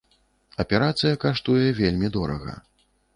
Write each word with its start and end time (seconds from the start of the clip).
Аперацыя 0.63 1.19
каштуе 1.25 1.67
вельмі 1.83 2.07
дорага. 2.17 2.57